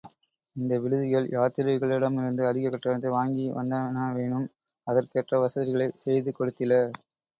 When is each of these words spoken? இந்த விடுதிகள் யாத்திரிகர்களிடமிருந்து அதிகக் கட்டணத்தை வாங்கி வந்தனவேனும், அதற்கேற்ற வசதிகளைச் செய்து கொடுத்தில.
இந்த 0.55 0.77
விடுதிகள் 0.79 1.27
யாத்திரிகர்களிடமிருந்து 1.29 2.47
அதிகக் 2.47 2.73
கட்டணத்தை 2.73 3.11
வாங்கி 3.11 3.45
வந்தனவேனும், 3.51 4.49
அதற்கேற்ற 4.87 5.43
வசதிகளைச் 5.43 6.03
செய்து 6.05 6.33
கொடுத்தில. 6.33 6.81